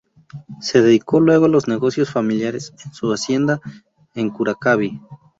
[0.59, 3.61] Se dedicó luego a los negocios familiares en su hacienda
[4.15, 4.99] en Curacaví.